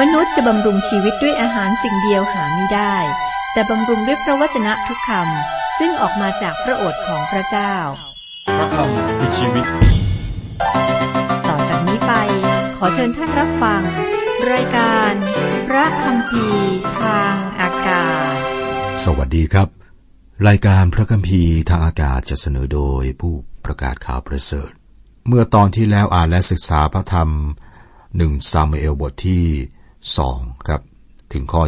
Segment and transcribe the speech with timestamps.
[0.00, 2.96] มนุษย์จะบำรุงชีวิตด้วยอาหารสิ่งเดียวหาไม่ได้
[3.52, 7.74] แต่บำรุงด้วยพระวจนะทุกคำซึ่งออกมาจากพระโอษฐ์ของพระเจ้า
[8.56, 9.66] พระคำคือชีวิต
[11.48, 12.12] ต่อจากนี้ไป
[12.76, 13.82] ขอเชิญท่านรับฟัง
[14.52, 15.12] รายการ
[15.68, 16.46] พระคำพี
[17.00, 18.36] ทางอากาศ
[19.04, 19.68] สวัสดีครับ
[20.48, 23.34] รายการพระคัมภีร์ทางอากาศจะเสนอโดยผู้
[23.64, 24.70] ประกาศข่าวประเสริฐ
[25.28, 27.30] เมื่อตอนที่แล้วอ่านและศึกษาพระธรรม
[28.16, 29.44] หนึ่งซามูเอลบทที่
[30.18, 30.38] สอง
[30.68, 30.82] ครับ
[31.32, 31.62] ถึงข้อ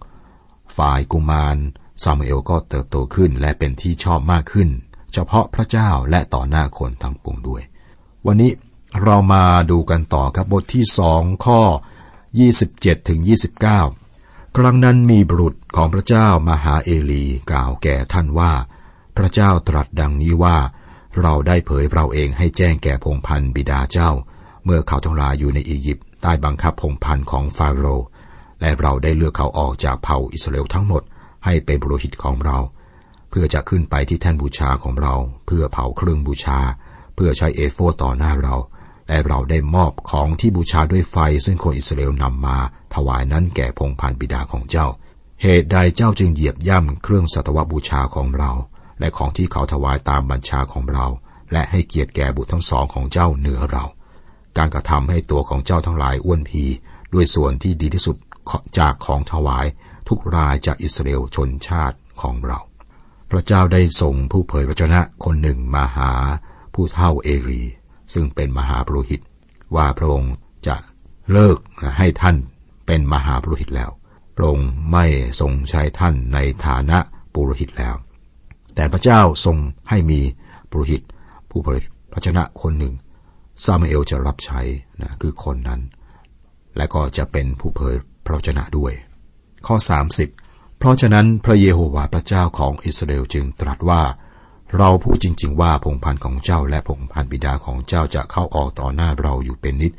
[0.00, 1.56] 26 ฝ่ายกุมาร
[2.02, 4.68] ซามูเอลก็เติบโตขึ้นและเป็นที่ชอบมากขึ้น
[5.12, 7.62] เฉพาะพระเจ้าและต่อหน้าคนทั้งปวงด้วย
[8.26, 8.52] วันนี้
[9.02, 11.60] เรามาดูกันต่อครับบทที่สองข้อ
[12.34, 13.20] 27ถึง
[13.88, 18.52] 29 ครั้งนั้นมีบุรุษของพระเจ้ามาหาเอลีกล่าวแก่ท่านว่า
[19.16, 20.58] พระเจ้าตรัสดังนี้ว่า
[21.20, 24.10] เราได้เผยเราเองให้แจ้งแก่พงพันธ์บิดาเจ้า
[24.64, 28.06] เมื่อเขาทั้งหลายอยู่ในอียิปต์ ใต้บังคับพงพันของฟาโรห์
[28.60, 31.02] และเราได้เลือกเขาออกจากเผ่าอิสราเอลทั้งหมด
[31.44, 32.58] ให้เป็นบุโรหิตของเรา
[33.30, 35.14] เพื่อจะขึ้นไปที่แท่นบูชาของเรา
[35.46, 36.58] เพื่อเผาเครื่องบูชา
[37.14, 38.56] เพื่อใช้เอโฟต่อหน้าเรา
[39.08, 42.58] และเราได้มอบของที่บูชาด้วยไฟ ซึ่งคนอิสราเอลนำมา
[42.94, 44.86] ถวายนั้นแก่พงพันบิดาของเจ้า
[45.42, 48.52] เหตุใดเจ้าจึงเหยียบย่ำเครื่องสัตวบูชาของเรา
[49.00, 51.06] และของที่เขาถวายตามบัญชาของเรา
[51.52, 53.84] และให้เกียรติแก่บุตรทั้งสองของเจ้าเหนือเรา
[54.58, 56.64] การกระทำให้ตัวของเจ้าทั้งหลายอ้วนพี
[57.14, 58.16] ด้วยส่วนที่ดีที่สุด
[58.78, 59.66] จากของถวาย
[60.08, 62.58] ทุกรายจากอิสราเอลชนชาติของเรา
[63.30, 66.12] พระเจ้าได้ส่งผู้เผยพระชนะคนหนึ่งมาหา
[66.74, 67.62] ผู้เท่าเอรี
[68.14, 69.20] ซึ่งเป็นมหาปรุหิต
[69.76, 70.34] ว่าพระองค์
[70.66, 70.76] จะ
[71.32, 71.58] เลิก
[71.98, 72.36] ให้ท่าน
[72.86, 73.90] เป็นมหาปรุหิตแล้ว
[74.36, 75.04] พระองค์ไม่
[75.40, 76.98] ทรงใช้ท่านในฐานะ
[77.32, 77.94] ปุโรหิตแล้ว
[78.74, 79.56] แต่พระเจ้าทรง
[79.88, 80.20] ให้มี
[80.70, 81.02] ปุโรหิต
[81.50, 81.80] ผู้เผย
[82.12, 82.92] พระชนะคนหนึ่ง
[83.64, 84.60] ซามูเอลจะรับใช้
[85.00, 85.80] นะคือคนนั้น
[86.76, 87.94] และก็จะเป็นผู้เผย
[88.24, 88.92] พระชนะด้วย
[89.66, 89.76] ข้อ
[90.26, 94.02] 30 เพราะฉะนั้นพระเยโฮวาห์พระเจ้าของอิสราเอลจึงตรัสว่า
[94.76, 99.92] เราพูดจริง ๆ ว่าพงพันธ์ของเจ้าและพงพันธ์บิดาของเจ้าจะเข้าออกต่อหน้าเราอยู่เป็นนิด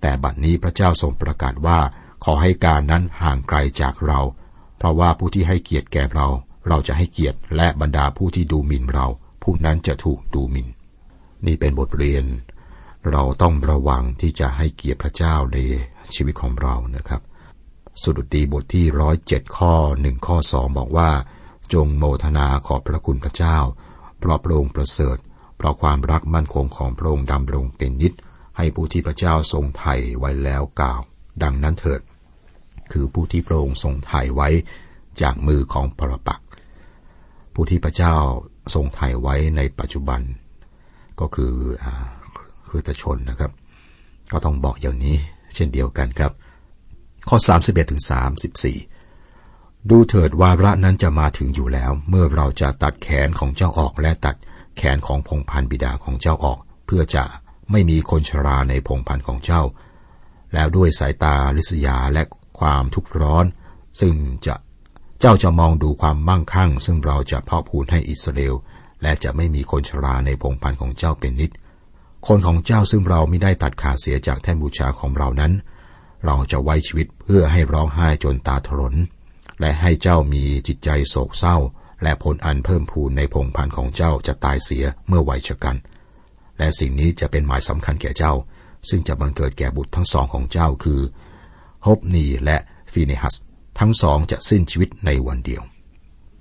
[0.00, 1.78] แต่บัดนี้พระเจ้าทรงประกาศว่า
[2.24, 4.20] ขอให้การนั้นห่างไกลจากเรา
[4.78, 6.26] เพราะว่าผู้ที่ให้เกียรติแก่เรา
[6.68, 9.06] เราจะให้เกียรติและบรรดาผู้ที่ดูหมิ่นเรา
[9.42, 10.68] ผู้นั้นจะถูกดูหมิ่น
[11.46, 12.24] นี่เป็นบทเรียน
[13.10, 15.58] เราต้องระวังที่จะให้เกียรติพระเจ้าใน
[16.14, 17.22] ชีวิตของเรานะครับ
[18.02, 21.10] สุดตีบทที่ร้อยเจ็ดข้อหนึ่งข้อสองบอกว่า
[21.72, 23.58] จงโมทนาขอบพระคุณพระเจ้า
[24.18, 25.18] เพราะพระองค์ประเสริฐ
[25.56, 28.12] เพราะความรักมั่นคงของพระองค์ดำรงเป็นนิด
[28.56, 31.00] ให้ผู้ที่พระเจ้าทรงไถ่ไว้แล้วกล่าว
[31.42, 32.00] ดังนั้นเถิด
[32.92, 34.48] คือผู้ที่พระองค์ทรงไถ่ไว้
[35.22, 36.40] จากมือของปรปัก
[37.54, 38.14] ผู้ที่พระเจ้า
[38.74, 40.20] ทรงไถ่ไว้ในปัจจุบัน
[41.20, 41.54] ก็คือ
[41.84, 41.86] อ
[42.72, 43.52] คริสตชนนะครับ
[44.32, 45.16] ก็ต้องบอกอย่างนี้
[45.54, 46.32] เช่นเดียวกันครับ
[47.28, 48.02] ข้อ 31ถึง
[49.14, 54.36] 34 ดูเถิดวาระนั้นจะมาถึงอยู่แล้ว เมื่อเราจะตัดแขนของเจ้าออกและตัด
[54.76, 57.24] แขนของพงพันธ์บิดาของเจ้าออก เพื่อจะ
[57.70, 59.62] ไม่มีคนชราในพงพันธ์ของเจ้า
[60.54, 62.22] แล้วด้วยสายตาลิษยาและ
[62.58, 63.44] ความทุกข์ร้อน
[64.00, 64.14] ซึ่ง
[64.46, 64.54] จะ
[65.20, 68.54] เจ้าจะมองดูความมั่งคั่ง ซึ่งเราจะเพาะพูนให้อิสราเอล
[69.02, 71.50] และจะไม่มีคนชราในพงพันธ์ของเจ้าเป็นนิด
[72.26, 75.52] คนของเจ้าซึ่งเราไม่ได้ตัดขาดเสียจากแท่นบูชาของเรานั้น
[76.26, 78.94] เราจะไว้ชีวิตเพื่อให้ร้องไห้จนตาถลน
[79.60, 81.56] และให้เจ้ามีจิตใจโศกเศร้า
[82.02, 85.76] และผลอันเพิ่มพูนในพงพันธ์ของเจ้าจะตายเสียเมื่อวัยชกัน
[86.58, 88.32] และสิ่งนี้จะเป็นหมายสำคัญแก่เจ้า
[88.88, 91.00] ซึ่งจะบังเกิดแก่บุตรทั้งสองของเจ้าคือ
[91.86, 92.56] ฮบนีและ
[92.92, 93.34] ฟีเนฮัส
[93.78, 95.62] ทั้งสองจะสิ้นชีวิตในวันเดียว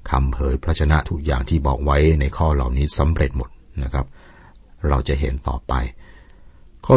[0.09, 3.50] คำเผยพระชนะทุกอย่างที่บอกไว้ในข้อเหล่านี้สำเร็จหมด
[3.84, 4.06] นะครับ
[4.88, 5.74] เราจะเห็นต่อไป
[6.86, 6.96] ข้อ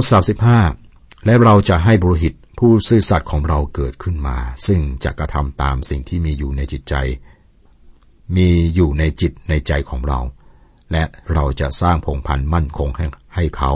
[0.62, 6.94] 35 และเราจะให้บุรุหิตผู้ซื่อสัตย์ของเราเกิดขึ้นมา ซึ่งจะกระทำตามสิ่งที่มีอยู่ในจิตใจ
[8.36, 10.20] มีอยู่ในจิตในใจของเรา
[10.92, 13.72] และเราจะสร้างพงพันธ์มั่นคงให้ให้เขา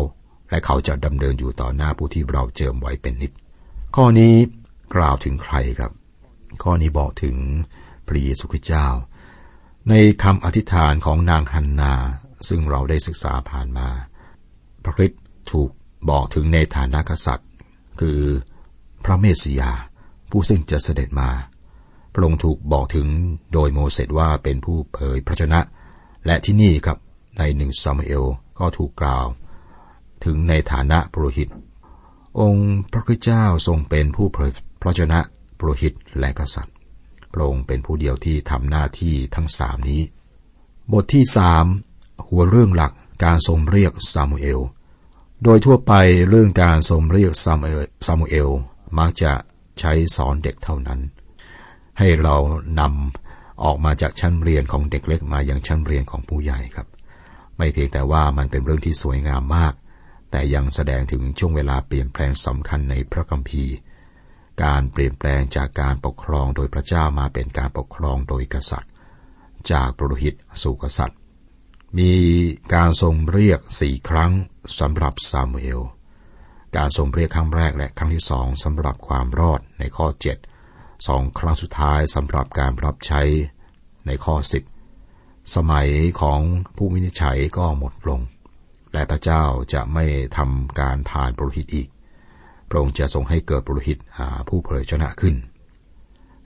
[0.50, 3.32] และเขาจะดำเนินอยู่ต่อหน้าผู้ที่เราเจิมไว้เป็นนิด
[3.96, 4.34] ข้อนี้
[4.94, 5.92] กล่าวถึงใครครับ
[6.62, 7.36] ข้อนี้บอกถึง
[8.06, 8.86] พระเยซูคริสต์เจ้า
[9.88, 11.94] ในคำอธิษฐานของนางฮันนา
[12.48, 13.88] ซึ่งเราได้ศึกษาผ่านมา
[14.84, 15.20] พระคริสต์
[15.52, 15.70] ถูก
[16.10, 17.48] บอกถึงในฐานะกษัตริย์
[18.00, 18.20] คือ
[19.04, 19.72] พระเมสสิยา
[20.30, 21.30] ผู้ซึ่งจะเสด็จมา
[22.12, 23.06] พระองค์ถูกบอกถึง
[23.52, 25.60] โดยโมเสสว่าเป็นผู้เผยพระชนะ
[26.26, 26.98] และที่นี่ครับ
[27.38, 28.24] ในหนึ่งซามูเอล
[28.58, 29.26] ก็ถูกกล่าว
[30.24, 31.48] ถึงในฐานะปรหิต
[32.40, 34.50] องค์พระคริสต์เจ้าทรงเป็นผู้เผย
[34.80, 35.20] พระชนะ
[35.58, 36.74] ปรหิตและกษัตริย์
[37.32, 40.02] พระองค์เป็นผู้เดียวที่ทำหน้าที่ทั้งสามนี้
[40.92, 41.66] บทที่สาม
[42.26, 42.92] หัวเรื่องหลัก
[43.24, 44.60] การทรงเรียกซามูเอล
[45.42, 45.92] โดยทั่วไป
[46.28, 48.48] เรื่องการทรงเรียกซามูเอล
[48.98, 49.32] มักจะ
[49.80, 51.00] ใช้สอนเด็กเท่านั้น
[51.98, 52.36] ให้เรา
[52.80, 56.88] นำออกมาจากชั้นเรียนของเด็กเล็กมาอย่างชั้นเรียนของผู้ใหญ่ครับ
[57.56, 59.74] ไม่เพียงแต่ว่ามันเป็นเรื่องที่สวยงามมาก
[60.30, 63.74] แต่ยังแสดงถึงช่วงเวลาเปลี่ยนแปลงสำคัญในพระคัมภีร์
[64.64, 68.92] การเปลี่ยนแปลงจากการปกครองโดยพระเจ้ามาเป็นการปกครองโดยกษัตริย์
[69.72, 71.18] จากปรหิตสู่กษัตริย์
[71.98, 72.12] มี
[72.74, 74.32] การทรงเรียกสี่ครั้ง
[74.78, 75.80] สำหรับซามูเอล
[76.76, 80.38] การทรงเรียกครั้งแรกและครั้งที่สองสำหรับความรอดในข้อเจ็ด
[81.06, 83.22] สองครั้งสุดท้ายสำหรับการรับใช้
[84.06, 84.62] ในข้อสิบ
[85.56, 85.88] สมัย
[86.20, 86.40] ของ
[86.76, 88.20] ผู้วินิจฉัยก็หมดลง
[88.92, 90.04] และพระเจ้าจะไม่
[90.36, 91.88] ทำการผ่านปรหิตอีก
[92.68, 95.36] พระองค์จะทรงให้เกิดปรหิตหาผู้เผยชนะขึ้น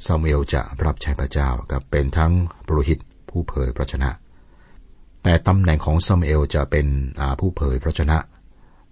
[0.06, 2.32] ซามูเอลจะรับใช้พระเจ้ากับเป็นทั้ง
[2.66, 2.98] ปรหิต
[3.28, 4.10] ผู้เผยพระชนะ
[5.22, 6.86] แต่ตำแหน่งของซามูเอลจะเป็น
[7.40, 8.18] ผู้เผยพระชนะ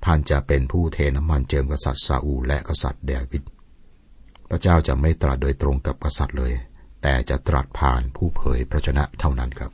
[0.05, 3.43] ท่านจะเป็นผู้เทน้ำมันเจิมกษัตริย์ซาอูและกษัตริย์เดวิด
[4.51, 6.53] พระเจ้าจะไม่ตรัสโดยตรงกับกษัตริย์เลย
[7.03, 9.71] แต่จะตรัสผ่านผู้เผยพระชนะเท่านั้นครับ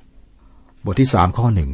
[0.84, 1.70] บทที่สามข้อหนึ่ง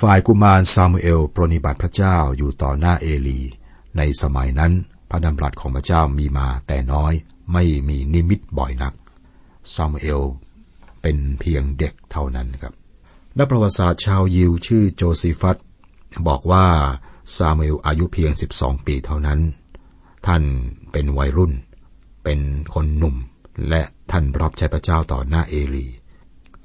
[0.00, 3.40] ฝ่ายกุมารซามูเอลปรนิบัติพระเจ้าอยู่ต่อหน้าเอลี
[3.96, 4.72] ในสมัยนั้น
[5.10, 7.12] พระดำรัสของพระเจ้ามีมาแต่น้อย
[7.52, 8.94] ไม่มีนิมิตบ่อยนัก
[9.74, 10.22] ซามูเอล
[11.02, 12.74] เป็นเพียงเด็กเท่านั้นครับ
[13.38, 15.56] นักประวัติศาสตร์ชาวยิวชื่อโจซิฟัส
[16.28, 16.66] บอกว่า
[17.36, 19.40] ซามูเอลอายุเพียง 12 ปีเท่านั้น
[20.26, 20.42] ท่าน
[20.92, 21.52] เป็นวัยรุ่น
[22.24, 22.40] เป็น
[22.74, 23.16] คนหนุ่ม
[23.68, 25.86] และท่านรับใช้พระเจ้าต่อหน้าเอลี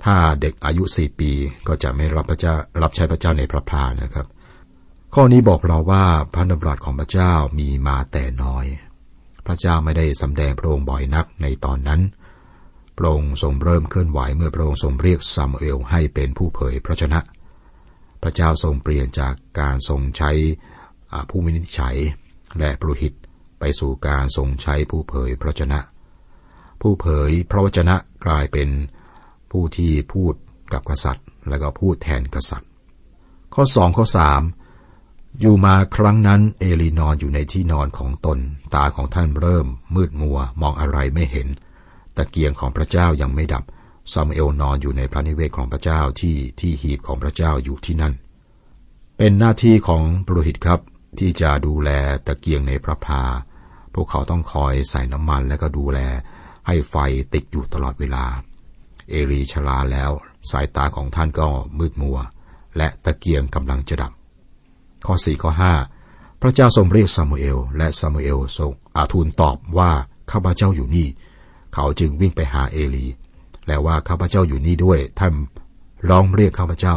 [0.03, 1.31] ถ้าเด็กอายุสี่ปี
[1.67, 4.27] ก็จะไม่รับใช้พระเจ้ารับใช้พระเจ้าในพระพานะครับ
[5.13, 8.65] ข้อนี้บอกเราว่าพระดำรัสของพระเจ้ามีมาแต่น้อย
[9.45, 12.01] พระเจ้าไม่ได้สำแดงพระองค์บ่อยนักในตอนนั้น
[12.97, 17.19] พระองค์ทรงเริ่มเคลื่อนไหวเมื่อพระองค์ทรงเรียกซามูเอลให้เป็นผู้เผยพระชนะ
[18.21, 20.31] พระเจ้าทรงเปลี่ยนจากการทรงใช้
[21.29, 21.97] ผู้มินิจฉัย
[22.59, 23.13] และปรุหิต
[23.59, 25.79] ไปสู่การทรงใช้ผู้เผยพระชนะ
[26.81, 27.95] ผู้เผยพระวจนะ
[28.25, 28.69] กลายเป็น
[29.51, 30.33] ผู้ที่พูด
[30.73, 32.69] กับกษัตริย์ และก็พูดแทนกษัตริย์
[33.53, 34.41] ข้อสองข้อสาม
[35.39, 38.39] อยู่มาครั้งนั้นเอลีนอนอยู่ในที่นอนของตน
[38.75, 41.47] ตาของท่านเริ่มมืดมัวมองอะไรไม่เห็น
[42.17, 43.63] ตะเกียงของพระเจ้ายังไม่ดับ
[44.13, 48.13] ซามูเอลนอนอยู่ในพระนิเวศของพระเจ้าที่ที่หีบของพระเจ้าอยู่ที่นั่น
[49.17, 50.79] เป็นหน้าที่ของปรหิตครับ
[51.19, 51.89] ที่จะดูแล
[52.27, 53.23] ตะเกียงในพระพา
[53.93, 55.99] พวกเขาต้องคอยใส่น้ำมันและก็ดูแล
[56.67, 56.95] ให้ไฟ
[57.33, 58.25] ติดอยู่ตลอดเวลา
[59.09, 60.11] เอรีชลาแล้ว
[60.49, 61.47] สายตาของท่านก็
[61.77, 62.17] มืดมัว
[62.77, 64.11] และตะเกียงกำลังจะดับ
[65.05, 65.73] ข้อสี่ข้อห้า
[66.41, 69.91] พระเจ้าทรงเรียกซามูเอล และซามูเอลทรงอาทูลตอบว่า
[70.31, 71.07] ข้าพเจ้าอยู่นี่
[71.73, 73.05] เขาจึงวิ่งไปหาเอลี
[73.67, 75.33] และว่าข้าพเจ้าอยู่นี่ด้วย ท่าน
[76.09, 76.95] ร้องเรียกข้าพเจ้า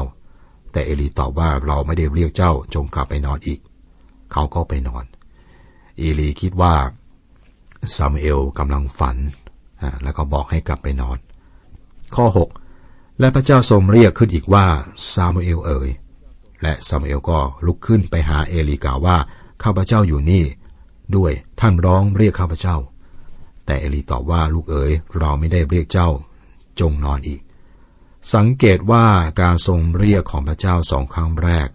[0.72, 3.60] แต่เอลีตอบว่าเราไม่ได้เรียกเจ้าจงกลับไปนอนอีก
[4.32, 5.04] เขาก็ไปนอน
[5.98, 6.74] เอลีคิดว่า
[7.96, 9.16] ซามูเอลกำลังฝัน
[10.02, 11.18] แล้วก็บอกให้กลับไปนอน
[12.14, 12.26] ข้อ
[12.72, 14.64] 6 และพระเจ้าทรงเรียกขึ้นอีกว่า
[15.14, 15.90] ซามูเอลเอ๋ย
[16.62, 19.16] และซามูเอลก็ลุกขึ้นไปหาเอลีกล่าวว่า
[19.62, 20.44] ข้าพเจ้าอยู่นี่
[21.16, 22.76] ด้วยท่านร้องเรียกข้าพเจ้า
[23.66, 26.08] แต่เอลีตอบว่าลูกเอ๋ยเราไม่ได้เรียกเจ้า
[26.80, 27.40] จงนอนอีก
[28.34, 29.06] สังเกตว่า
[29.42, 31.68] การทรงเรียกของพระเจ้าสองครั้งแรก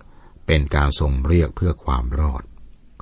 [0.47, 2.43] เป็นการทรงเรียกเพื่อความรอด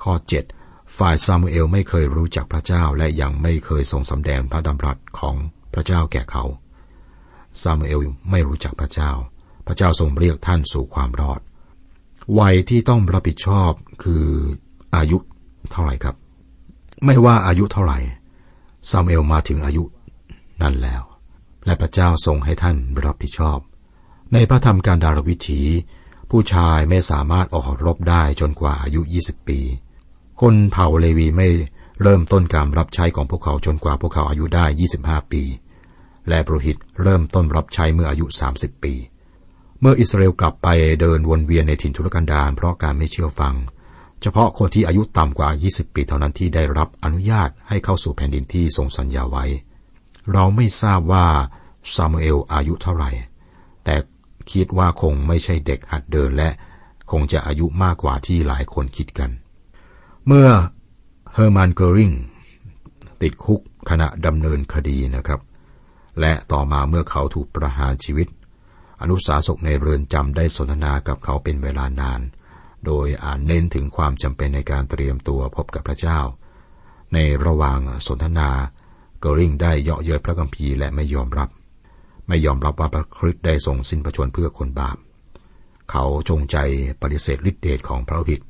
[0.02, 0.14] ข้อ
[0.56, 5.36] 7 ฝ่ายซามูเอลไม่เคยรู้จักพระเจ้าและยังไม่เคยทรงสำแดงพระดำรัสของ
[5.74, 6.44] พระเจ้าแก่เขา
[7.62, 9.10] ซามูเอลไม่รู้จักพระเจ้า
[9.66, 11.40] พระเจ้าทรงเรียกท่านสู่ความรอด
[12.38, 13.70] วัยที่ต้องรับผิดชอบ
[14.04, 14.26] คือ
[14.94, 15.18] อายุ
[15.72, 16.14] เท่าไหร่ครับ
[17.04, 17.98] ไม่ว่าอายุเท่าไหร่
[18.90, 19.84] ซามเอลมาถึงอายุ
[20.62, 21.02] นั่นแล้ว
[21.64, 23.58] และพระเจ้าทรงให้ท่านรับผิดชอบ
[24.32, 25.62] ในพระธรรมการดารวิถี
[26.30, 29.60] ผู้ชายไม่สามารถออกรบได้จนกว่าอายุ 20 ปี
[30.40, 31.48] คนเผ่าเลวีไม่
[32.02, 34.64] เริ่มต้นการรับใช้ของพวกเขาจนกว่าพวกเขาอายุได้
[34.98, 35.42] 25 ปี
[36.28, 38.94] และปรหิตเริ่มต้นรับใช้เมื่ออายุ 30 ปี
[39.80, 40.68] เมื่ออิสราเอลกลับไป
[41.00, 43.54] เดินวนเวียนในถิ่นทุรกันดารเพราะการไม่เชื่อฟัง
[44.22, 49.44] เฉพาะคนที่อายุต่ำกว่า 20 ปีเท่านั้นที่ได้รับอนุญาตให้เข้าสู่แผ่นดินที่ทรงสัญญาไว้
[50.32, 51.26] เราไม่ทราบว่า
[51.94, 53.10] ซามูเอลอายุเท่าไหร่
[53.84, 53.96] แต่
[54.52, 56.48] คิดว่าคงไม่ใช่เด็กหัดเดินและ
[57.10, 59.30] คงจะอายุมากกว่าที่หลายคนคิดกัน
[60.26, 60.48] เมื่อ
[61.32, 62.12] เฮอร์มานเกอริง
[63.22, 63.60] ติดคุก
[63.90, 65.40] ขณะดำเนินคดีนะครับ
[66.20, 68.28] และต่อมาเมื่อเขาถูกประหารชีวิต
[69.00, 72.20] อนุสาสกในเรือนจำได้สนทนากับเขาเป็นเวลานาน
[72.86, 76.20] โดยอ่านเน้นถึงความจำเป็นในการเตรียมตัวพบกับพระเจ้า
[77.14, 78.50] ในระหว่างสนทนา
[79.20, 81.48] เกอริงได้เยาะเย้ยพระคัมภีร์และไม่ยอมรับ
[82.28, 84.96] ไม่ยอมรับว่าพระคริสต์ได้ทรงสิ้นพระชนเพื่อคนบาป
[85.90, 86.56] เขาจงใจ
[87.02, 88.40] ปฏิเสธฤทธิเดชของพระหิต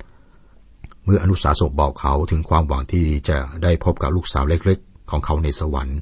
[1.05, 5.99] เมื่ออนุสาสกบอกเขาถึงความหวังที่จะได้พบกับลูกสาวเล็กๆ ของเขาในสวรรค์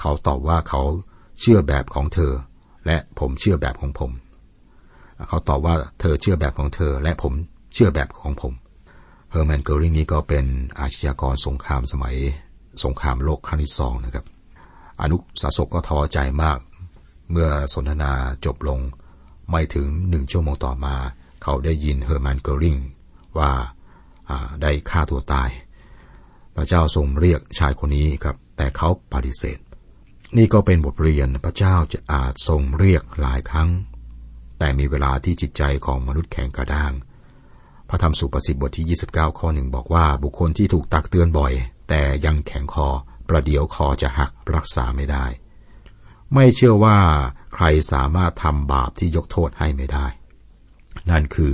[0.00, 0.82] เขาตอบว่าเขา
[1.40, 2.32] เชื่อแบบของเธอ
[2.86, 4.10] และผมเชื่อแบบของผม
[5.28, 7.32] เขาตอบว่าเธอเชื่อแบบของเธอและผม
[7.74, 8.52] เชื่อแบบของผม
[9.30, 10.44] เฮอร์แมนเกอริงนี้ก็เป็น
[10.80, 12.16] อาชญากรสงครามสมัย
[12.84, 14.24] สงครามโลกครั้งที่สองนะครับ
[15.02, 16.58] อนุสาสกก็ท้อใจมาก
[17.30, 18.12] เมื่อสนทนา
[18.44, 18.80] จบลง
[19.50, 20.94] ไม่ถึงหนึ่งชั่วโมงต่อมา
[21.42, 22.76] เขาได้ยินเฮอร์แมนเกอริง
[23.38, 23.52] ว่า
[24.62, 25.50] ได้ฆ่าตัวตาย
[26.56, 29.58] พระเจ้าทรงเรียกชายคนนี้ครับ แต่เขาปฏิเสธ
[30.36, 33.70] นี่ก็เป็นบทเรียนพระเจ้าจะอาจทรงเรียกหลายครั้ง
[34.58, 36.92] แต่มีเวลาที่จิตใจของมนุษย์แข็งกระด้าง
[37.94, 41.52] ระธรรมสุปสิบบทที่ 29 ข้อหนึ่งบอกว่าบุคคลที่ถูกตักเตือนบ่อย
[41.88, 42.88] แต่ยังแข็งคอ
[43.28, 45.24] ประเดี๋ยวคอจะหักรักษาไม่ได้
[46.34, 46.98] ไม่เชื่อว่า
[47.54, 50.06] ใครสามารถทำบาปที่ยกโทษให้ไม่ได้
[51.10, 51.52] นั่นคือ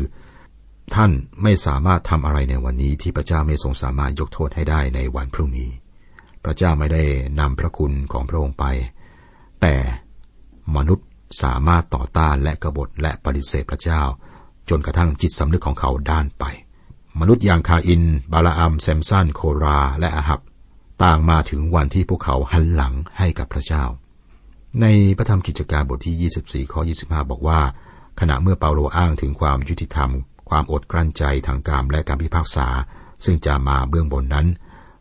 [0.95, 1.11] ท่าน
[1.43, 5.71] ไม่สามารถทำอะไรในวันนี้ที่พระเจ้าไม่ทรงสามารถยกโทษให้ได้ในวันพรุ่งนี้
[6.45, 7.03] พระเจ้าไม่ได้
[7.41, 8.65] นำพระคุณของพระองค์ไป
[9.61, 9.75] แต่
[10.77, 11.09] มนุษย์
[11.43, 14.03] สามารถต่อต้านและกบฏและปฏิเสธพระเจ้า
[14.71, 16.45] จนกระทั่งจิตสำนึกของเขาด้านไป
[17.21, 20.41] มนุษย์อย่างคาอิน บาลาอัมแซมซันโคราห์ และอาหับ
[21.05, 23.85] ต่างมาถึงวันที่พวกเขาหันหลังให้กับพระเจ้า
[24.81, 24.87] ใน
[25.17, 27.61] พระธรรมกิจการบทที่ 24 ข้อ 25 บอกว่า
[28.21, 30.11] ขณะเมื่อเปาโลอ้างถึงความยุติธรรม
[30.51, 32.69] ความอดกลั้นใจทางกามและการพิพากษา
[33.25, 34.47] ซึ่งจะมาเบื้องบนนั้น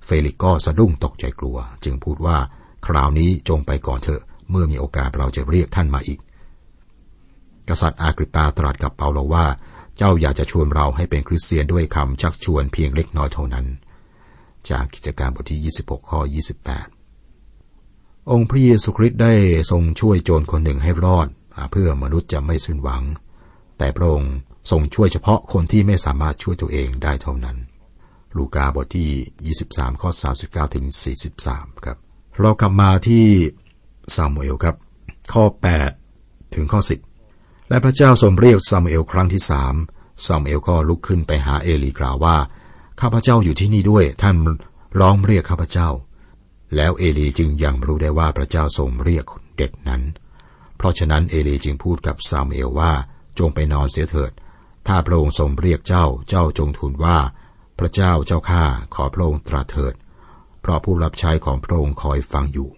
[0.05, 2.37] เฟลิกส์ก็สะดุ้งตกใจกลัว จึงพูดว่า
[2.85, 4.21] คราวนี้จงไปก่อนเถอะ
[4.51, 6.19] เมื่อมีโอกาสเราจะเรียกท่านมาอีก
[7.69, 9.45] กษัตริย์อากริปาตรัสกับเปาโลว่า
[9.97, 13.65] เจ้าอยากจะชวนเราให้เป็นคริสเตียนด้วยคำชักชวนเพียงเล็กน้อยเท่านั้น
[14.69, 16.19] จากกิจการบทที่ 26 ข้อ
[17.05, 19.33] 28 องค์พระเยซูคริสต์ได้
[19.71, 21.27] ทรงช่วยโจรคนหนึ่งให้รอด
[21.71, 23.03] เพื่อมนุษย์จะไม่สิ้นหวัง
[23.77, 24.33] แต่พระองค์
[24.71, 27.57] ทรงช่วยเฉพาะคนที่ไม่สามารถช่วยตัวเองได้เท่านั้น
[28.37, 30.09] ลูกาบทที่ 23 ข้อ
[30.43, 30.85] 39 ถึง
[31.35, 31.97] 43 ครับ
[32.39, 33.25] เรากลับมาที่
[34.15, 34.75] ซามูเอลครับ
[35.33, 35.43] ข้อ
[35.99, 37.08] 8 ถึงข้อ 10
[37.69, 39.75] และพระเจ้าทรงเรียกซามูเอลครั้งที่สาม
[40.25, 42.37] ซามูเอลก็ลุกขึ้นไปหาเอลีกล่าวว่า
[43.01, 44.35] ข้าพเจ้าอยู่ที่นี่ด้วย ท่าน
[44.99, 45.89] ร้องเรียกข้าพเจ้า
[46.75, 49.25] แล้วเอลีจึงยังรู้ได้ว่าพระเจ้าทรงเรียก
[49.57, 50.01] เด็กนั้น
[50.77, 52.91] เพราะฉะนั้นเอลีจึงพูดกับซามูเอลว่า
[53.39, 54.31] จงไปนอนเสียเถิด
[54.87, 57.17] ถ้าพระองค์ทรงเรียกเจ้า เจ้าจงทูลว่า
[57.79, 58.63] พระเจ้าเจ้าข้า
[58.95, 59.93] ขอพระองค์ตรัสเถิด
[60.61, 62.69] เพราะผู้รับใช้ของพระองค์คอยฟังอยู่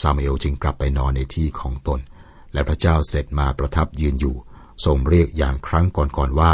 [0.00, 2.00] ซามูเอลจึงกลับไปนอนในที่ของตน
[2.54, 4.36] และพระเจ้าเสด็จมาประทับยืนอยู่
[4.84, 6.52] ทรงเรียกอย่างครั้งก่อนๆว่า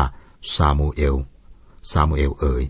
[0.54, 1.16] ซามูเอล
[1.92, 2.64] ซามูเอลเอ๋ย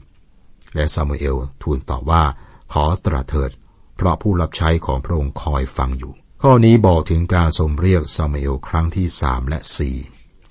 [0.75, 2.25] และซามูเอลทูลตอบว่า
[2.73, 3.51] ขอตรัสเถิด
[3.97, 9.97] เพราะผู้รับใช้ของพระองค์คอยฟังอยู่ ข้อนี้บอกถึงการทรงเรียกซามูเอลครั้งที่สามและสี่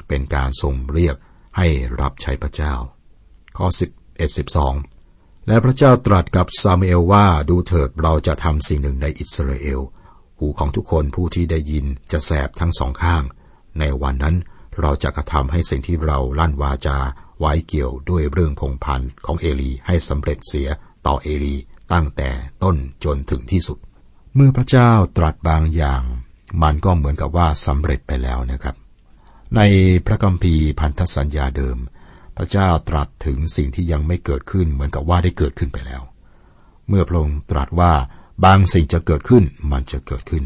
[0.07, 1.15] เป็นการทรงเรียก
[1.57, 1.67] ให้
[2.01, 2.73] รับใช้พระเจ้า
[3.57, 3.67] ข้อ
[3.97, 4.37] 11
[4.79, 9.79] 12และพระเจ้าตรัสกับซามูเอลว่าดูเถิดเราจะทำสิ่งหนึ่งในอิสราเอล
[10.39, 13.23] หูของทุกคนผู้ที่ได้ยินจะแสบทั้งสองข้าง
[13.79, 14.35] ในวันนั้น
[14.81, 16.97] เราจะกระทำให้สิ่งที่เราลั่นวาจา
[17.39, 20.67] ไว้เกี่ยวด้วยเรื่องพงพันธ์ของเอลีให้สำเร็จเสีย
[21.07, 21.55] ต่อเอลี
[21.93, 22.29] ตั้งแต่
[22.63, 23.77] ต้นจนถึงที่สุด
[24.35, 26.03] เมื่อพระเจ้าตรัสบางอย่าง
[26.63, 28.75] มันก็เหมือนกับว่าสำเร็จไปแล้วนะครับ
[29.55, 29.61] ใน
[30.05, 31.77] พระคัมภีร์พันธสัญญาเดิม
[32.37, 36.01] พระเจ้าตรัสถึงสิ่งที่ยังไม่เกิดขึ้นเหมือนกับว่าได้เกิดขึ้นไปแล้ว
[36.87, 37.93] เมื่อพระองค์ตรัสว่า
[38.43, 40.43] บางสิ่งจะเกิดขึ้นมันจะเกิดขึ้น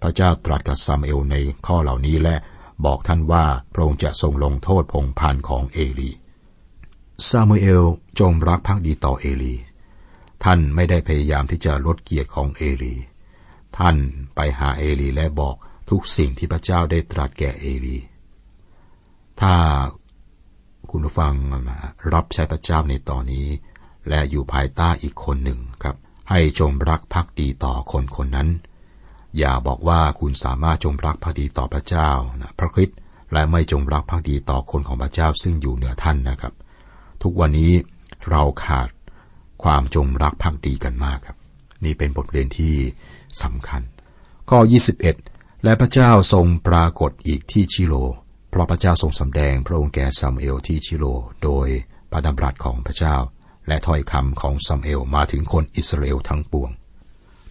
[0.00, 2.36] พระเจ้าตรัสกับซามูเอลในข้อเหล่านี้และ
[2.84, 6.10] บอกท่านว่าพระองค์จะทรงลงโทษพงพันของเอลี
[7.28, 7.82] ซามูเอล
[8.20, 9.54] จงรักภักดีต่อเอลี
[10.44, 12.94] ท่านไม่ได้พยายามที่จะลดเกียรติของเอลี
[13.78, 13.96] ท่าน
[14.34, 15.56] ไปหาเอลีและบอก
[15.90, 17.96] ทุกสิ่งที่พระเจ้าได้ตรัสแก่เอลี
[19.40, 19.54] ถ้า
[20.90, 21.34] คุณฟัง
[22.14, 23.46] รับใช้พระเจ้าในตอนนี้
[24.08, 25.96] และอยู่ภายใต้อีกคนหนึ่งครับ
[26.34, 28.48] ให้จงรักภักดีต่อคนคนนั้น
[29.38, 32.10] อย่าบอกว่าคุณสามารถจงรักภักดีต่อพระเจ้า
[32.40, 32.98] นะพระคริสต์
[33.32, 36.54] และไม่จงรักภักดีต่อคนของพระเจ้าซึ่งอยู่เหนือท่านนะครับ
[37.22, 37.72] ทุกวันนี้
[38.30, 38.88] เราขาด
[39.62, 41.36] ความจงรักภักดีกันมากครับ
[41.84, 42.76] นี่เป็นบทเรียนที่
[43.42, 43.82] สำคัญ
[44.50, 44.58] ข้อ
[45.12, 47.94] 21 และพระเจ้าทรงปรากฏอีกที่ชิโล
[48.50, 51.04] เพราะพระเจ้าทรงสำแดงพระองค์แก่ซามูเอลที่ชิโล
[51.44, 51.68] โดย
[52.10, 53.16] พระดำรัสของพระเจ้า
[53.68, 56.70] และถ้อยคำของซามูเอลมาถึงคนอิสราเอลทั้งปวง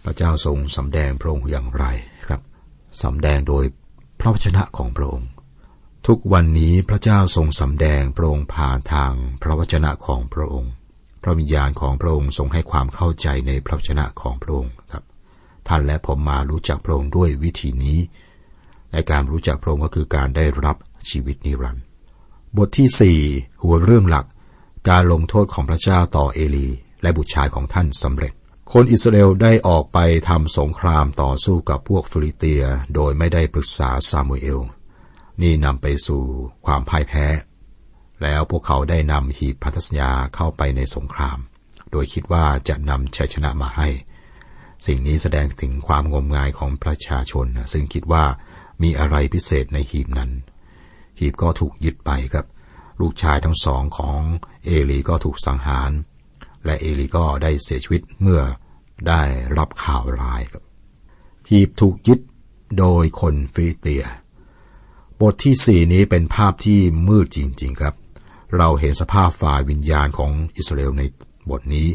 [0.04, 1.84] พระเจ้าทรงสำแดงพระองค์อย่างไร
[2.26, 2.40] ครับ
[3.02, 3.64] สำแดงโดย
[4.20, 5.28] พระวจนะของพระองค์
[6.06, 10.72] ทุกวันนี้พระเจ้าทรงสำแดงพระองค์ผ่านทางพระวจนะของพระองค์
[11.22, 15.04] พระวิญญาณของพระองค์ทรงให้ความเข้าใจในพระวจนะของพระองค์ครับ
[15.68, 17.98] ท่านและผมมารู้จักพระองค์ด้วยวิธีนี้
[18.92, 20.76] และการรู้จักพระองค์ก็คือการได้รับ
[21.10, 21.84] ชีวิตนิรันดร์
[22.56, 23.20] บทที่สี่
[23.62, 24.26] หัวเรื่องหลัก
[24.90, 26.68] การลงโทษของพระเจ้าต่อเอลี
[27.02, 28.32] และบุตรชายของท่านสำเร็จ
[28.72, 29.98] คนอิสราเอลได้ออกไป
[30.28, 34.60] ทำสงครามต่อสู้กับพวกฟิลิเตีย โดยไม่ได้ปรึกษาซามูเอล
[35.42, 36.22] นี่นำไปสู่
[36.66, 37.26] ความพ่ายแพ้
[38.22, 41.38] แล้วพวกเขาได้นำหีบพันธสัญญาเข้าไปในสงคราม
[41.90, 43.88] โดยคิดว่าจะนำชัยชนะมาให้
[44.86, 48.24] สิ่งนี้แสดงถึงความงมงายของประชาชน ซึ่งคิดว่า
[48.82, 50.30] มีอะไรพิเศษในหีบนั้น
[51.18, 52.46] หีบก็ถูกยึดไปครับ
[53.02, 54.20] ลูกชายทั้งสองของ
[54.64, 55.90] เอลีก็ถูกสังหาร
[56.64, 58.40] และเอลีก็ได้เสียชีวิตเมื่อ
[59.08, 59.22] ได้
[59.58, 60.64] รับข่าวร้ายครับ
[61.48, 62.20] หีบถูกยึด
[62.78, 64.04] โดยคนฟิลิเตีย
[65.20, 67.94] บทที่สี่นี้เป็นภาพที่มืดจริง ๆครับ
[68.56, 71.02] เราเห็นสภาพฝ่ายวิญญาณของอิสราเอลใน
[71.50, 71.88] บทนี้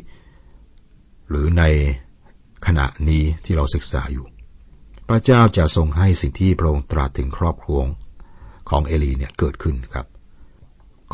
[1.29, 1.63] หรือใน
[2.65, 4.25] ขณะนี้ที่เราศึกษาอยู่
[5.07, 7.79] พระเจ้าจะทรงให้สิ่งที่พระองค์ตรัสถึงครอบครัว
[8.69, 10.07] ของเอลีเนี่ยเกิดขึ้นครับ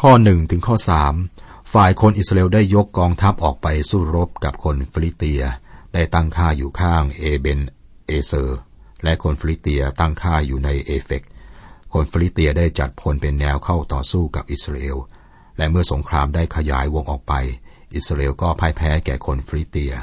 [0.01, 1.13] ข้อหนึ่งถึงข้อสาม
[1.73, 5.43] ฝ่ายคนอิสราเอลได้ยกกองทัพออกไปสู้รบกับคนฟิลิเตีย
[5.93, 7.59] ได้ตั้งค่ายอยู่ข้างเอเบน
[8.07, 8.59] เอเซอร์
[9.03, 11.23] และคนฟิลิเตียตั้งค่ายอยู่ในอาเฟก
[11.93, 14.97] คนฟิลิเตียได้จัดพลเป็นแนวเข้าต่อสู้กับอิสราเอล
[15.57, 17.33] และเมื่อสงครามได้ขยายวงออกไป
[17.95, 19.93] อิสราเอลก็พ่ายแพ้แก่คนฟิลิเตีย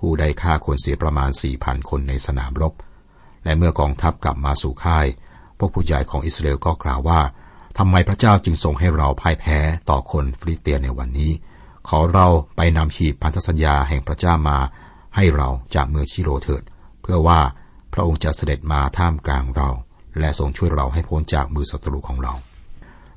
[0.00, 2.74] ผู้ได้ฆ่าคนเสียประมาณสี่พันคนในสนามรบ
[3.44, 5.06] และเมื่อกองทัพกลับมาสู่ค่าย
[5.58, 7.20] พวกผู้ใหญ่ของอิสราเอลก็กล่าวว่า
[7.78, 9.58] ทำไมพระเจ้าจึงทรงให้เราพ่ายแพ้
[9.90, 11.30] ต่อคนฟิลิเตียในวันนี้
[11.88, 14.58] ขอเราไปนำหีบพันธสัญญาแห่งพระเจ้ามา
[15.16, 16.62] ให้เราจากเมืองชิโรเถิด
[17.02, 17.40] เพื่อว่า
[17.92, 19.70] พระองค์จะเสด็จมาท่ามกลางเรา
[20.18, 22.34] และทรงช่วยเราให้พ้นจากมือศัตรูของเรา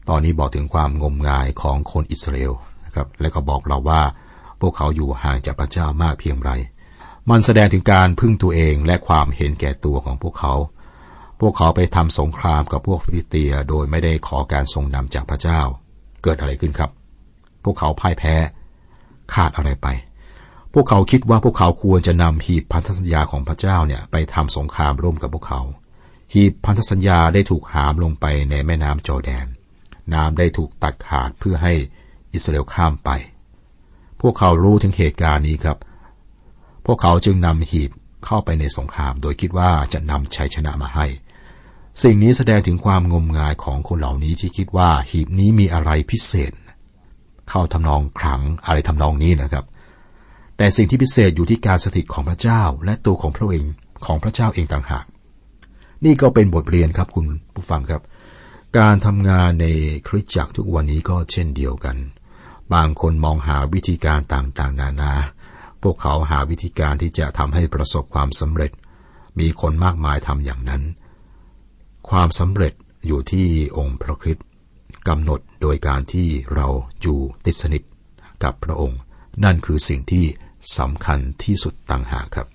[0.10, 2.54] ตอนนี้บอกถึงความงมงายของคนอิสราเอล
[2.86, 4.02] นะครับ และก็บอกเราว่า
[4.62, 6.52] พวกเขาอยู่ห่างจากพระเจ้ามากเพียงไร
[7.30, 10.54] มันแสดงถึงการพึ่งตัวเองและความเห็นแก่ตัวของพวกเขา
[11.44, 15.62] พวกเขาไปทำสงครามกับพวกฟิลิเตียโดยไม่ได้ขอการทรงนำจากพระเจ้า
[16.24, 16.92] เกิดอะไรขึ้นครับ
[17.64, 18.36] พวกเขาพ่ายแพ้
[19.34, 19.88] ขาดอะไรไป
[20.74, 25.62] พวกเขาคิดว่าพวกเขาควรจะนำหีบพันธสัญญาของพระเจ้าเนี่ยไปทำสงครามร่วมกับพวกเขา
[26.34, 29.48] หีบพันธสัญญาได้ถูกหามลงไปในแม่น้ำจอแดน
[30.14, 31.74] น้ำได้ถูกตัดขาดเพื่อให้
[32.34, 33.10] อิสราเอลข้ามไป
[34.22, 35.78] พวกเขารู้ถึงเหตุการณ์นี้ครับ
[36.86, 37.92] พวกเขาจึงนำหีบ
[38.26, 41.06] เข้าไปในสงคราม โดยคิดว่าจะนำชัยชนะมาให้
[42.02, 46.54] สิ่งนี้แสดงถึงความงมงายของคนเหล่านี้ที่คิดว่าหีบนี้มีอะไรพิเศษ
[47.50, 49.66] เข้าทำนองครั้งอะไรทำนองนี้นะครับ
[50.58, 53.66] แต่สิ่งที่พิเศษอยู่ที่การสถิตของพระเจ้า และตัวของพระเอง
[54.06, 55.06] ของพระเจ้าเองต่างหาก
[56.06, 58.02] นี่ก็เป็นบทเรียนครับคุณผู้ฟังครับ
[58.78, 59.68] การทำงานใน
[60.08, 61.98] คริสตจักรทุกวันนี้ก็เช่นเดียวกัน
[62.74, 65.14] บางคนมองหาวิธีการต่างๆ นานา
[65.84, 68.72] พวกเขาหาวิธีการที่จะทำให้ประสบความสำเร็จ
[69.40, 70.84] มีคนมากมายทำอย่างนั้น
[72.10, 72.74] ความสำเร็จ
[73.06, 74.46] อยู่ที่องค์พระคริสต์
[75.08, 76.68] กำหนดโดยการที่เรา
[77.02, 77.84] อยู่ติดสนิท
[78.44, 79.00] กับพระองค์
[79.44, 80.26] นั่นคือสิ่งที่
[80.78, 82.48] สำคัญที่สุดต่างหากครับ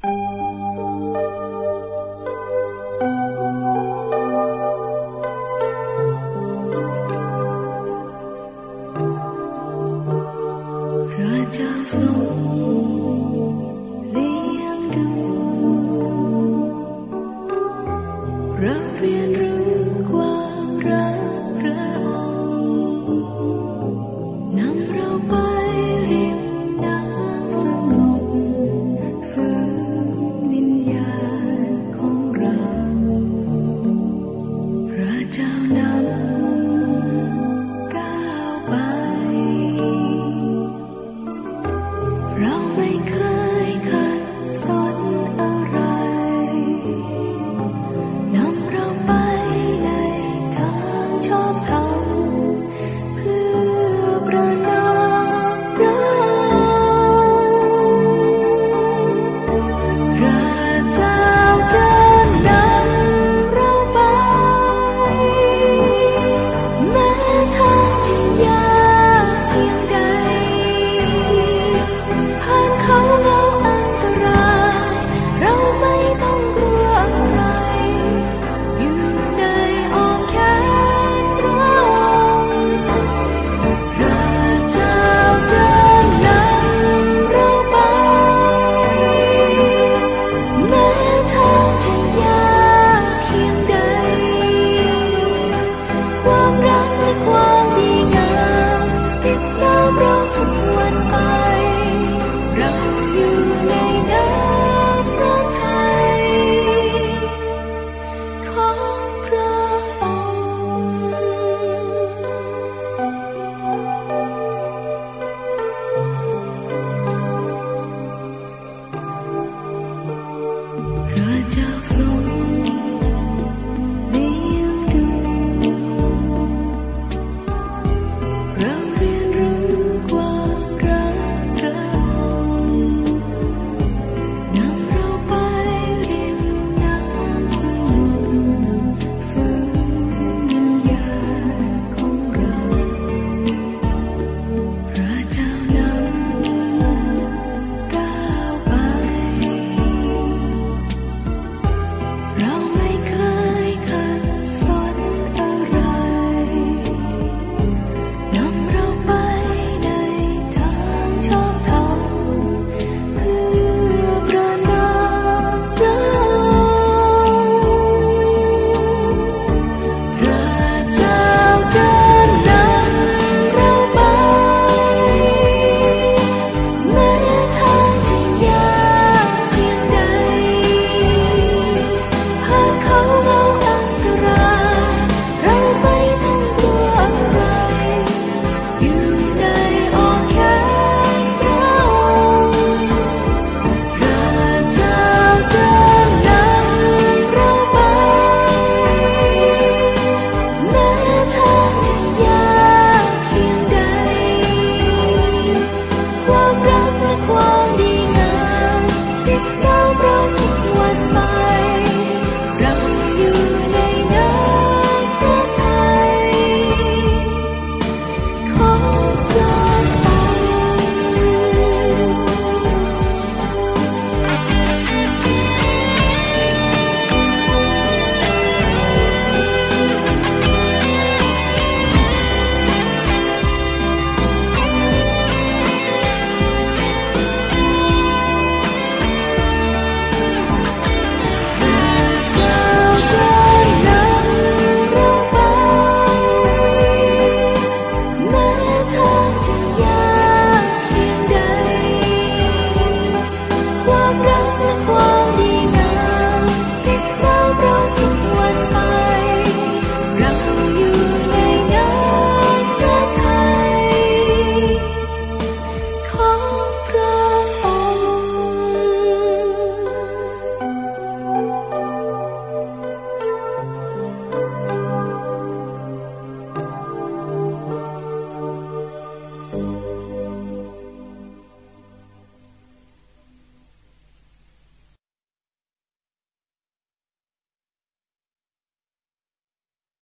[121.68, 122.37] Slow